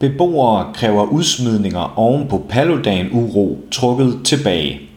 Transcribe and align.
Beboere 0.00 0.72
kræver 0.74 1.04
udsmidninger 1.04 1.98
oven 1.98 2.28
på 2.28 2.42
Paludan-uro 2.48 3.58
trukket 3.70 4.20
tilbage. 4.24 4.89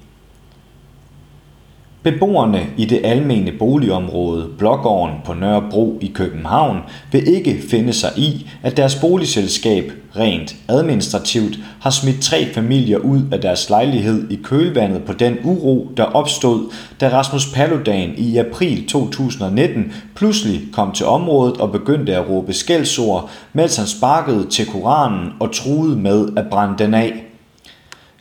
Beboerne 2.04 2.68
i 2.78 2.86
det 2.86 3.02
almene 3.04 3.52
boligområde 3.52 4.50
Blågården 4.58 5.16
på 5.26 5.34
Nørrebro 5.34 5.98
i 6.02 6.12
København 6.16 6.78
vil 7.12 7.28
ikke 7.28 7.62
finde 7.70 7.94
sig 7.94 8.10
i, 8.18 8.50
at 8.64 8.78
deres 8.78 8.96
boligselskab 8.96 9.92
rent 10.16 10.56
administrativt 10.68 11.60
har 11.82 11.90
smidt 11.90 12.22
tre 12.22 12.54
familier 12.54 12.98
ud 12.98 13.22
af 13.32 13.42
deres 13.42 13.70
lejlighed 13.70 14.32
i 14.32 14.40
kølvandet 14.44 15.04
på 15.04 15.14
den 15.14 15.38
uro, 15.44 15.92
der 15.98 16.04
opstod, 16.04 16.72
da 17.02 17.10
Rasmus 17.10 17.54
Paludan 17.54 18.14
i 18.18 18.38
april 18.38 18.88
2019 18.88 19.94
pludselig 20.16 20.62
kom 20.74 20.92
til 20.92 21.06
området 21.06 21.58
og 21.58 21.72
begyndte 21.72 22.16
at 22.16 22.30
råbe 22.30 22.54
skældsord, 22.54 23.30
mens 23.54 23.76
han 23.78 23.88
sparkede 23.88 24.48
til 24.50 24.66
Koranen 24.66 25.30
og 25.40 25.52
truede 25.52 25.96
med 25.96 26.28
at 26.38 26.46
brænde 26.52 26.76
den 26.78 26.94
af. 26.94 27.33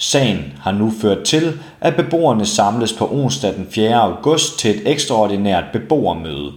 Sagen 0.02 0.52
har 0.61 0.73
nu 0.73 0.92
ført 1.01 1.23
til, 1.24 1.59
at 1.80 1.97
beboerne 1.97 2.47
samles 2.47 2.92
på 2.92 3.09
onsdag 3.12 3.55
den 3.55 3.66
4. 3.70 3.95
august 3.95 4.59
til 4.59 4.70
et 4.70 4.83
ekstraordinært 4.91 5.65
beboermøde. 5.73 6.52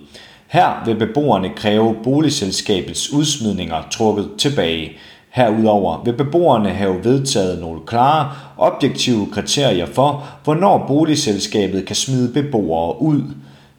Her 0.48 0.86
vil 0.86 0.96
beboerne 0.96 1.50
kræve 1.56 1.96
boligselskabets 2.04 3.14
udsmidninger 3.14 3.82
trukket 3.92 4.30
tilbage. 4.38 4.92
Herudover 5.30 6.04
vil 6.06 6.14
beboerne 6.14 6.70
have 6.70 7.04
vedtaget 7.04 7.62
nogle 7.62 7.80
klare, 7.88 8.32
objektive 8.58 9.28
kriterier 9.32 9.86
for, 9.86 10.26
hvornår 10.44 10.86
boligselskabet 10.88 11.86
kan 11.86 11.96
smide 11.96 12.34
beboere 12.34 13.02
ud– 13.02 13.22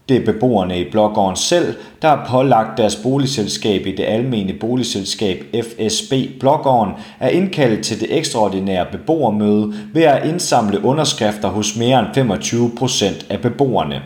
det 0.09 0.17
er 0.17 0.33
beboerne 0.33 0.81
i 0.81 0.91
Blågården 0.91 1.37
selv, 1.37 1.75
der 2.03 2.09
har 2.09 2.27
pålagt 2.31 2.79
deres 2.79 2.97
boligselskab 2.97 3.87
i 3.87 3.93
det 3.93 4.05
almene 4.05 4.53
boligselskab 4.53 5.45
FSB 5.55 6.13
Blågården 6.41 6.93
at 7.21 7.33
indkalde 7.33 7.83
til 7.83 8.01
det 8.01 8.19
ekstraordinære 8.19 8.87
beboermøde 8.93 9.75
ved 9.93 10.03
at 10.03 10.29
indsamle 10.29 10.85
underskrifter 10.85 11.49
hos 11.49 11.77
mere 11.77 11.99
end 11.99 12.09
25 12.15 12.71
procent 12.79 13.27
af 13.31 13.41
beboerne. 13.41 14.03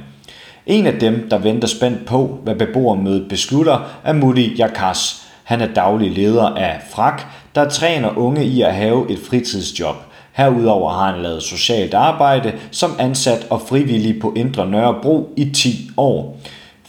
En 0.67 0.87
af 0.87 1.01
dem, 1.01 1.27
der 1.31 1.39
venter 1.39 1.69
spændt 1.69 2.07
på, 2.07 2.39
hvad 2.45 2.55
beboermødet 2.55 3.29
beslutter, 3.29 4.01
er 4.05 4.13
Mutti 4.13 4.55
Jakas. 4.59 5.27
Han 5.45 5.61
er 5.61 5.75
daglig 5.75 6.11
leder 6.11 6.47
af 6.47 6.81
FRAK, 6.91 7.27
der 7.55 7.69
træner 7.69 8.19
unge 8.19 8.45
i 8.45 8.63
at 8.63 8.75
have 8.75 9.11
et 9.11 9.19
fritidsjob– 9.19 9.97
Herudover 10.33 10.93
har 10.93 11.13
han 11.13 11.23
lavet 11.23 11.43
socialt 11.43 11.95
arbejde 11.95 12.53
som 12.71 12.97
ansat 12.99 13.47
og 13.51 13.63
frivillig 13.69 14.21
på 14.21 14.33
Indre 14.37 14.71
Nørrebro 14.71 15.33
i 15.37 15.51
10 15.55 15.91
år. 15.97 16.41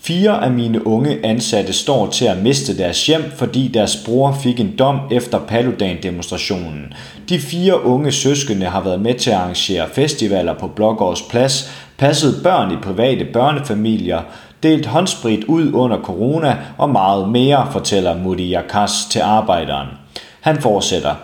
Fire 0.03 0.43
af 0.43 0.51
mine 0.51 0.87
unge 0.87 1.25
ansatte 1.25 1.73
står 1.73 2.07
til 2.07 2.25
at 2.25 2.43
miste 2.43 2.77
deres 2.77 3.05
hjem, 3.05 3.31
fordi 3.35 3.67
deres 3.67 3.97
bror 4.05 4.31
fik 4.31 4.59
en 4.59 4.75
dom 4.79 4.99
efter 5.11 5.39
Paludan-demonstrationen. 5.39 6.93
De 7.29 7.39
fire 7.39 7.85
unge 7.85 8.11
søskende 8.11 8.65
har 8.65 8.81
været 8.81 9.01
med 9.01 9.13
til 9.13 9.29
at 9.29 9.37
arrangere 9.37 9.87
festivaler 9.93 10.53
på 10.53 10.67
Blågårds 10.67 11.21
Plads, 11.21 11.71
passet 11.97 12.43
børn 12.43 12.71
i 12.71 12.75
private 12.83 13.25
børnefamilier, 13.25 14.21
delt 14.63 14.85
håndsprit 14.85 15.43
ud 15.43 15.73
under 15.73 15.97
corona 15.97 16.57
og 16.77 16.89
meget 16.89 17.29
mere, 17.29 17.67
fortæller 17.71 18.17
Mudi 18.17 18.53
Yakas 18.53 19.05
til 19.11 19.19
arbejderen. 19.19 19.87
Han 20.41 20.61
fortsætter. 20.61 21.15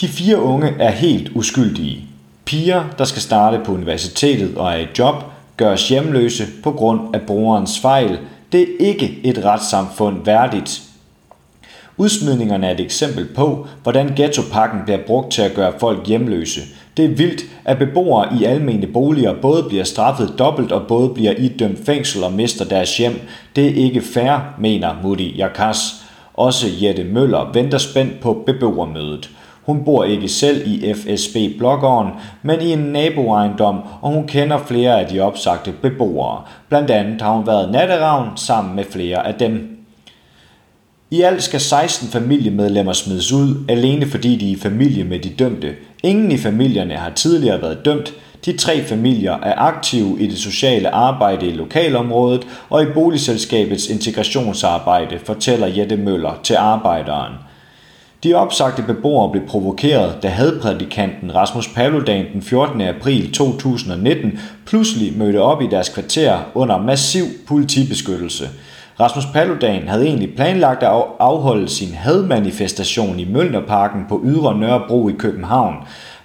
De 0.00 0.08
fire 0.08 0.42
unge 0.42 0.68
er 0.78 0.90
helt 0.90 1.30
uskyldige. 1.34 2.04
Piger, 2.44 2.84
der 2.98 3.04
skal 3.04 3.22
starte 3.22 3.60
på 3.64 3.72
universitetet 3.72 4.56
og 4.56 4.72
er 4.72 4.76
i 4.76 4.86
job, 4.98 5.14
gøres 5.56 5.88
hjemløse 5.88 6.44
på 6.62 6.72
grund 6.72 7.00
af 7.14 7.20
brorens 7.20 7.80
fejl. 7.80 8.18
Det 8.52 8.60
er 8.60 8.66
ikke 8.78 9.20
et 9.24 9.44
retssamfund 9.44 10.24
værdigt. 10.24 10.82
Udsmidningerne 11.96 12.66
er 12.66 12.74
et 12.74 12.80
eksempel 12.80 13.26
på, 13.34 13.66
hvordan 13.82 14.12
ghettopakken 14.16 14.80
bliver 14.84 15.00
brugt 15.06 15.32
til 15.32 15.42
at 15.42 15.54
gøre 15.54 15.72
folk 15.80 16.06
hjemløse. 16.06 16.60
Det 16.96 17.04
er 17.04 17.08
vildt, 17.08 17.44
at 17.64 17.78
beboere 17.78 18.28
i 18.40 18.44
almene 18.44 18.86
boliger 18.86 19.34
både 19.42 19.62
bliver 19.62 19.84
straffet 19.84 20.34
dobbelt 20.38 20.72
og 20.72 20.86
både 20.88 21.08
bliver 21.08 21.32
idømt 21.38 21.86
fængsel 21.86 22.24
og 22.24 22.32
mister 22.32 22.64
deres 22.64 22.96
hjem. 22.96 23.20
Det 23.56 23.66
er 23.66 23.84
ikke 23.84 24.00
fair, 24.00 24.54
mener 24.58 24.94
Mudi 25.02 25.36
Jakas. 25.36 25.78
Også 26.34 26.66
Jette 26.82 27.04
Møller 27.04 27.52
venter 27.52 27.78
spændt 27.78 28.20
på 28.20 28.42
beboermødet. 28.46 29.30
Hun 29.66 29.84
bor 29.84 30.04
ikke 30.04 30.28
selv 30.28 30.66
i 30.66 30.94
FSB 30.94 31.36
Blågården, 31.58 32.12
men 32.42 32.60
i 32.60 32.72
en 32.72 32.78
naboejendom, 32.78 33.80
og 34.02 34.12
hun 34.12 34.26
kender 34.26 34.58
flere 34.58 35.00
af 35.00 35.06
de 35.06 35.20
opsagte 35.20 35.72
beboere. 35.72 36.42
Blandt 36.68 36.90
andet 36.90 37.22
har 37.22 37.32
hun 37.32 37.46
været 37.46 37.72
natteravn 37.72 38.28
sammen 38.36 38.76
med 38.76 38.84
flere 38.90 39.26
af 39.26 39.34
dem. 39.34 39.70
I 41.10 41.22
alt 41.22 41.42
skal 41.42 41.60
16 41.60 42.08
familiemedlemmer 42.08 42.92
smides 42.92 43.32
ud, 43.32 43.64
alene 43.68 44.06
fordi 44.06 44.36
de 44.36 44.48
er 44.48 44.56
i 44.56 44.60
familie 44.60 45.04
med 45.04 45.18
de 45.18 45.28
dømte. 45.28 45.74
Ingen 46.02 46.32
i 46.32 46.38
familierne 46.38 46.94
har 46.94 47.10
tidligere 47.10 47.62
været 47.62 47.84
dømt. 47.84 48.14
De 48.44 48.56
tre 48.56 48.82
familier 48.82 49.38
er 49.42 49.54
aktive 49.58 50.20
i 50.20 50.26
det 50.26 50.38
sociale 50.38 50.94
arbejde 50.94 51.46
i 51.46 51.52
lokalområdet 51.52 52.46
og 52.70 52.82
i 52.82 52.86
boligselskabets 52.94 53.88
integrationsarbejde, 53.88 55.18
fortæller 55.24 55.66
Jette 55.66 55.96
Møller 55.96 56.40
til 56.42 56.54
arbejderen. 56.54 57.32
De 58.24 58.34
opsagte 58.34 58.82
beboere 58.82 59.30
blev 59.30 59.46
provokeret, 59.46 60.22
da 60.22 60.28
hadprædikanten 60.28 61.34
Rasmus 61.34 61.68
Paludan 61.68 62.26
den 62.32 62.42
14. 62.42 62.80
april 62.80 63.32
2019 63.32 64.38
pludselig 64.66 65.18
mødte 65.18 65.42
op 65.42 65.62
i 65.62 65.66
deres 65.66 65.88
kvarter 65.88 66.38
under 66.54 66.78
massiv 66.78 67.24
politibeskyttelse. 67.48 68.48
Rasmus 69.00 69.26
Paludan 69.32 69.88
havde 69.88 70.06
egentlig 70.06 70.34
planlagt 70.36 70.82
at 70.82 71.02
afholde 71.20 71.68
sin 71.68 71.94
hadmanifestation 71.94 73.20
i 73.20 73.24
Mølnerparken 73.24 74.04
på 74.08 74.20
Ydre 74.24 74.58
Nørrebro 74.58 75.08
i 75.08 75.12
København. 75.12 75.74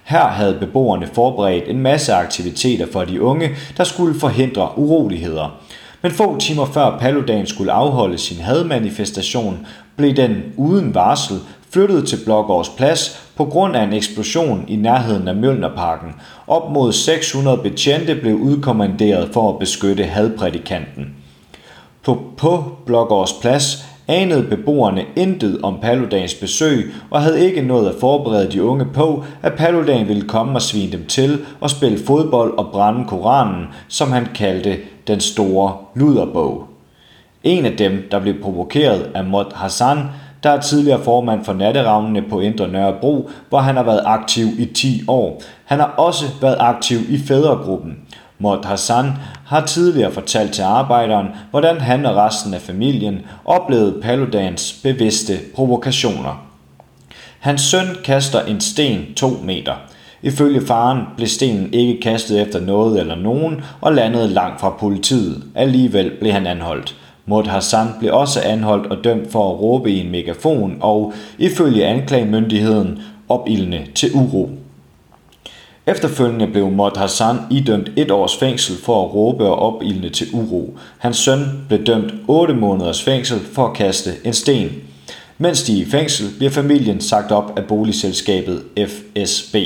Her 0.04 0.26
havde 0.26 0.58
beboerne 0.60 1.06
forberedt 1.06 1.68
en 1.68 1.78
masse 1.78 2.12
aktiviteter 2.12 2.86
for 2.92 3.04
de 3.04 3.22
unge, 3.22 3.50
der 3.76 3.84
skulle 3.84 4.20
forhindre 4.20 4.68
uroligheder. 4.76 5.60
Men 6.02 6.12
få 6.12 6.38
timer 6.38 6.64
før 6.64 6.98
Paludan 6.98 7.46
skulle 7.46 7.72
afholde 7.72 8.18
sin 8.18 8.40
hadmanifestation, 8.40 9.66
blev 9.96 10.16
den 10.16 10.42
uden 10.56 10.94
varsel 10.94 11.36
flyttede 11.72 12.06
til 12.06 12.18
Blågårds 12.24 12.68
Plads 12.68 13.30
på 13.36 13.44
grund 13.44 13.76
af 13.76 13.82
en 13.82 13.92
eksplosion 13.92 14.64
i 14.68 14.76
nærheden 14.76 15.28
af 15.28 15.36
Mjølnerparken. 15.36 16.14
Op 16.46 16.72
mod 16.72 16.92
600 16.92 17.56
betjente 17.56 18.14
blev 18.14 18.34
udkommanderet 18.34 19.30
for 19.32 19.52
at 19.52 19.58
beskytte 19.58 20.04
hadprædikanten. 20.04 21.14
På, 22.04 22.22
på 22.36 22.64
Blågårds 22.86 23.32
Plads 23.32 23.84
anede 24.08 24.42
beboerne 24.42 25.04
intet 25.16 25.60
om 25.62 25.78
Paludans 25.82 26.34
besøg 26.34 26.92
og 27.10 27.22
havde 27.22 27.46
ikke 27.46 27.62
nået 27.62 27.88
at 27.88 27.94
forberede 28.00 28.52
de 28.52 28.62
unge 28.62 28.84
på, 28.84 29.24
at 29.42 29.54
Paludan 29.54 30.08
ville 30.08 30.28
komme 30.28 30.52
og 30.52 30.62
svine 30.62 30.92
dem 30.92 31.06
til 31.06 31.38
og 31.60 31.70
spille 31.70 31.98
fodbold 32.06 32.58
og 32.58 32.68
brænde 32.72 33.04
Koranen, 33.08 33.66
som 33.88 34.12
han 34.12 34.26
kaldte 34.34 34.76
den 35.06 35.20
store 35.20 35.76
luderbog. 35.94 36.66
En 37.44 37.66
af 37.66 37.76
dem, 37.76 38.08
der 38.10 38.20
blev 38.20 38.42
provokeret 38.42 39.10
af 39.14 39.24
Mod 39.24 39.44
Hassan, 39.54 39.98
der 40.42 40.50
er 40.50 40.60
tidligere 40.60 41.04
formand 41.04 41.44
for 41.44 41.52
Natteravnene 41.52 42.22
på 42.22 42.40
Indre 42.40 42.68
Nørrebro, 42.68 43.30
hvor 43.48 43.58
han 43.58 43.76
har 43.76 43.82
været 43.82 44.02
aktiv 44.04 44.46
i 44.58 44.64
10 44.64 45.02
år. 45.08 45.42
Han 45.64 45.78
har 45.78 45.86
også 45.86 46.24
været 46.40 46.56
aktiv 46.60 46.98
i 47.08 47.18
fædregruppen. 47.18 47.98
Mod 48.38 48.64
Hassan 48.64 49.12
har 49.46 49.66
tidligere 49.66 50.12
fortalt 50.12 50.52
til 50.52 50.62
arbejderen, 50.62 51.26
hvordan 51.50 51.80
han 51.80 52.06
og 52.06 52.16
resten 52.16 52.54
af 52.54 52.60
familien 52.60 53.20
oplevede 53.44 54.00
Paludans 54.02 54.80
bevidste 54.82 55.38
provokationer. 55.54 56.46
Hans 57.38 57.62
søn 57.62 57.86
kaster 58.04 58.40
en 58.40 58.60
sten 58.60 59.14
2 59.16 59.28
meter. 59.44 59.74
Ifølge 60.22 60.66
faren 60.66 61.02
blev 61.16 61.28
stenen 61.28 61.74
ikke 61.74 62.00
kastet 62.00 62.40
efter 62.40 62.60
noget 62.60 63.00
eller 63.00 63.14
nogen 63.14 63.64
og 63.80 63.94
landede 63.94 64.28
langt 64.28 64.60
fra 64.60 64.70
politiet. 64.80 65.42
Alligevel 65.54 66.10
blev 66.20 66.32
han 66.32 66.46
anholdt. 66.46 66.96
Mod 67.30 67.44
Hassan 67.44 67.86
blev 67.98 68.14
også 68.14 68.40
anholdt 68.40 68.86
og 68.86 69.04
dømt 69.04 69.32
for 69.32 69.50
at 69.50 69.60
råbe 69.60 69.90
i 69.90 70.00
en 70.00 70.10
megafon 70.10 70.76
og, 70.80 71.12
ifølge 71.38 71.86
anklagemyndigheden, 71.86 72.98
opildne 73.28 73.86
til 73.94 74.10
uro. 74.14 74.50
Efterfølgende 75.86 76.46
blev 76.46 76.70
Mod 76.70 76.98
Hassan 76.98 77.36
idømt 77.50 77.90
et 77.96 78.10
års 78.10 78.36
fængsel 78.36 78.76
for 78.76 79.04
at 79.04 79.14
råbe 79.14 79.44
og 79.44 79.74
opildne 79.74 80.08
til 80.08 80.26
uro. 80.32 80.78
Hans 80.98 81.16
søn 81.16 81.64
blev 81.68 81.86
dømt 81.86 82.14
8 82.28 82.54
måneders 82.54 83.02
fængsel 83.02 83.40
for 83.52 83.66
at 83.66 83.76
kaste 83.76 84.10
en 84.24 84.34
sten. 84.34 84.70
Mens 85.38 85.62
de 85.62 85.80
er 85.80 85.86
i 85.86 85.90
fængsel, 85.90 86.26
bliver 86.38 86.50
familien 86.50 87.00
sagt 87.00 87.32
op 87.32 87.52
af 87.58 87.64
boligselskabet 87.64 88.62
FSB. 88.88 89.56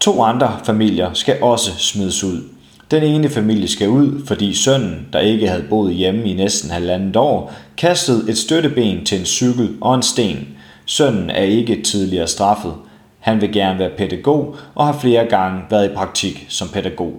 To 0.00 0.22
andre 0.22 0.58
familier 0.64 1.10
skal 1.12 1.42
også 1.42 1.70
smides 1.78 2.24
ud. 2.24 2.55
Den 2.90 3.02
ene 3.02 3.28
familie 3.28 3.68
skal 3.68 3.88
ud, 3.88 4.26
fordi 4.26 4.54
sønnen, 4.54 5.06
der 5.12 5.18
ikke 5.18 5.48
havde 5.48 5.64
boet 5.70 5.94
hjemme 5.94 6.30
i 6.30 6.34
næsten 6.34 6.70
halvandet 6.70 7.16
år, 7.16 7.52
kastede 7.76 8.30
et 8.30 8.38
støtteben 8.38 9.04
til 9.04 9.18
en 9.18 9.24
cykel 9.24 9.76
og 9.80 9.94
en 9.94 10.02
sten. 10.02 10.48
Sønnen 10.84 11.30
er 11.30 11.42
ikke 11.42 11.82
tidligere 11.82 12.26
straffet. 12.26 12.74
Han 13.18 13.40
vil 13.40 13.52
gerne 13.52 13.78
være 13.78 13.90
pædagog 13.98 14.56
og 14.74 14.86
har 14.86 14.98
flere 15.00 15.24
gange 15.24 15.60
været 15.70 15.90
i 15.90 15.94
praktik 15.94 16.46
som 16.48 16.68
pædagog. 16.68 17.12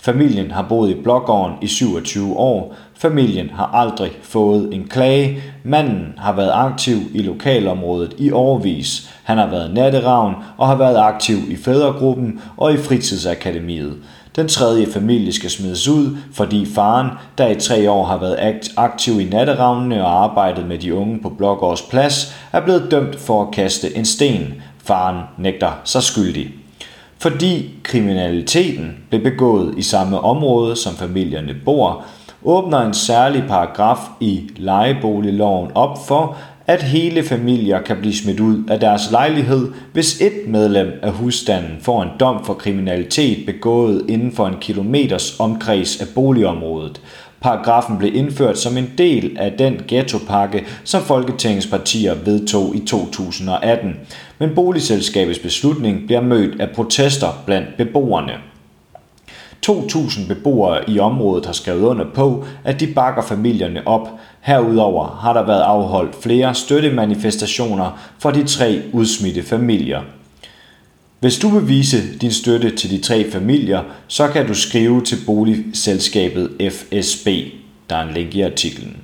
Familien 0.00 0.50
har 0.50 0.66
boet 0.68 0.90
i 0.90 1.02
Blågården 1.02 1.54
i 1.62 1.66
27 1.66 2.36
år. 2.36 2.76
Familien 2.94 3.50
har 3.50 3.70
aldrig 3.74 4.10
fået 4.22 4.74
en 4.74 4.88
klage. 4.88 5.42
Manden 5.64 6.14
har 6.18 6.32
været 6.32 6.52
aktiv 6.54 6.96
i 7.14 7.22
lokalområdet 7.22 8.14
i 8.18 8.30
årvis. 8.30 9.10
Han 9.22 9.38
har 9.38 9.50
været 9.50 9.74
natteravn 9.74 10.34
og 10.56 10.68
har 10.68 10.76
været 10.76 10.96
aktiv 10.96 11.36
i 11.48 11.56
fædregruppen 11.56 12.40
og 12.56 12.72
i 12.72 12.76
fritidsakademiet. 12.76 13.96
Den 14.38 14.48
tredje 14.48 14.86
familie 14.92 15.32
skal 15.32 15.50
smides 15.50 15.88
ud, 15.88 16.16
fordi 16.32 16.66
faren, 16.66 17.08
der 17.38 17.48
i 17.48 17.54
tre 17.54 17.90
år 17.90 18.04
har 18.04 18.18
været 18.18 18.70
aktiv 18.76 19.20
i 19.20 19.24
natteravnene 19.24 20.04
og 20.04 20.24
arbejdet 20.24 20.66
med 20.66 20.78
de 20.78 20.94
unge 20.94 21.18
på 21.22 21.28
Blågårds 21.28 21.82
Plads, 21.82 22.34
er 22.52 22.60
blevet 22.60 22.90
dømt 22.90 23.20
for 23.20 23.42
at 23.42 23.50
kaste 23.50 23.96
en 23.96 24.04
sten. 24.04 24.54
Faren 24.84 25.22
nægter 25.38 25.70
sig 25.84 26.02
skyldig. 26.02 26.50
Fordi 27.18 27.70
kriminaliteten 27.82 28.96
blev 29.10 29.22
begået 29.22 29.74
i 29.78 29.82
samme 29.82 30.20
område, 30.20 30.76
som 30.76 30.94
familierne 30.94 31.54
bor, 31.64 32.04
åbner 32.44 32.78
en 32.78 32.94
særlig 32.94 33.44
paragraf 33.48 33.98
i 34.20 34.50
lejeboligloven 34.56 35.70
op 35.74 36.06
for, 36.06 36.36
at 36.68 36.82
hele 36.82 37.22
familier 37.22 37.82
kan 37.82 37.96
blive 37.96 38.14
smidt 38.14 38.40
ud 38.40 38.64
af 38.68 38.80
deres 38.80 39.10
lejlighed, 39.10 39.72
hvis 39.92 40.20
et 40.20 40.48
medlem 40.48 40.92
af 41.02 41.12
husstanden 41.12 41.76
får 41.80 42.02
en 42.02 42.08
dom 42.20 42.44
for 42.44 42.54
kriminalitet 42.54 43.46
begået 43.46 44.04
inden 44.08 44.32
for 44.32 44.46
en 44.46 44.56
kilometers 44.60 45.40
omkreds 45.40 46.00
af 46.00 46.06
boligområdet. 46.14 47.00
Paragrafen 47.40 47.98
blev 47.98 48.14
indført 48.14 48.58
som 48.58 48.76
en 48.76 48.90
del 48.98 49.36
af 49.38 49.52
den 49.52 49.80
ghettopakke, 49.88 50.66
som 50.84 51.02
Folketingets 51.02 51.66
partier 51.66 52.14
vedtog 52.24 52.76
i 52.76 52.80
2018. 52.80 53.96
Men 54.38 54.54
boligselskabets 54.54 55.38
beslutning 55.38 56.06
bliver 56.06 56.20
mødt 56.20 56.60
af 56.60 56.70
protester 56.70 57.42
blandt 57.46 57.68
beboerne. 57.76 58.32
2.000 59.66 60.28
beboere 60.28 60.90
i 60.90 60.98
området 60.98 61.46
har 61.46 61.52
skrevet 61.52 61.82
under 61.82 62.04
på, 62.14 62.44
at 62.64 62.80
de 62.80 62.86
bakker 62.86 63.22
familierne 63.22 63.86
op. 63.86 64.08
Herudover 64.48 65.18
har 65.20 65.32
der 65.32 65.46
været 65.46 65.60
afholdt 65.60 66.22
flere 66.22 66.54
støttemanifestationer 66.54 68.00
for 68.18 68.30
de 68.30 68.44
tre 68.44 68.82
udsmidte 68.92 69.42
familier. 69.42 70.00
Hvis 71.20 71.38
du 71.38 71.48
vil 71.48 71.68
vise 71.68 72.18
din 72.20 72.32
støtte 72.32 72.76
til 72.76 72.90
de 72.90 72.98
tre 72.98 73.30
familier, 73.30 73.82
så 74.06 74.28
kan 74.28 74.46
du 74.46 74.54
skrive 74.54 75.04
til 75.04 75.18
boligselskabet 75.26 76.50
FSB. 76.72 77.26
Der 77.90 77.96
er 77.96 78.02
en 78.02 78.14
link 78.14 78.34
i 78.34 78.40
artiklen. 78.40 78.96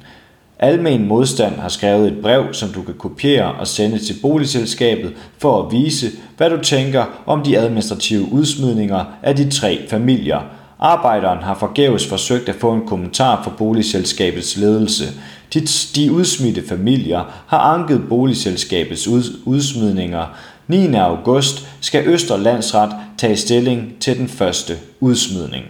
Almen 0.58 1.08
Modstand 1.08 1.54
har 1.54 1.68
skrevet 1.68 2.12
et 2.12 2.22
brev, 2.22 2.44
som 2.52 2.68
du 2.68 2.82
kan 2.82 2.94
kopiere 2.94 3.52
og 3.52 3.66
sende 3.66 3.98
til 3.98 4.16
boligselskabet 4.22 5.12
for 5.38 5.62
at 5.62 5.72
vise, 5.72 6.10
hvad 6.36 6.50
du 6.50 6.60
tænker 6.62 7.04
om 7.26 7.42
de 7.42 7.58
administrative 7.58 8.32
udsmidninger 8.32 9.04
af 9.22 9.36
de 9.36 9.50
tre 9.50 9.88
familier. 9.88 10.40
Arbejderen 10.78 11.42
har 11.42 11.54
forgæves 11.54 12.06
forsøgt 12.06 12.48
at 12.48 12.54
få 12.54 12.72
en 12.72 12.86
kommentar 12.86 13.42
fra 13.44 13.50
boligselskabets 13.58 14.56
ledelse. 14.56 15.04
De, 15.54 15.66
de 15.94 16.12
udsmidte 16.12 16.68
familier 16.68 17.44
har 17.46 17.58
anket 17.58 18.08
boligselskabets 18.08 19.08
udsmidninger. 19.44 20.26
9. 20.68 20.94
august 20.94 21.68
skal 21.80 22.08
Østerlandsret 22.08 22.92
tage 23.18 23.36
stilling 23.36 23.92
til 24.00 24.18
den 24.18 24.28
første 24.28 24.76
udsmidning. 25.00 25.64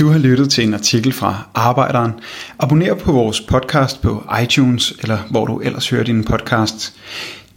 Du 0.00 0.08
har 0.08 0.18
lyttet 0.18 0.50
til 0.50 0.64
en 0.64 0.74
artikel 0.74 1.12
fra 1.12 1.48
Arbejderen. 1.54 2.12
Abonner 2.58 2.94
på 2.94 3.12
vores 3.12 3.40
podcast 3.40 4.02
på 4.02 4.24
iTunes, 4.42 4.92
eller 5.00 5.18
hvor 5.30 5.46
du 5.46 5.58
ellers 5.58 5.88
hører 5.88 6.04
din 6.04 6.24
podcast. 6.24 6.94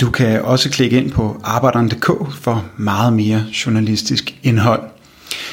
Du 0.02 0.12
kan 0.12 0.42
også 0.42 0.70
klikke 0.70 0.98
ind 0.98 1.12
på 1.12 1.42
arbejderen.dk 1.44 2.34
for 2.34 2.66
meget 2.78 3.14
mere 3.14 3.46
journalistisk 3.66 4.40
indhold. 4.44 4.93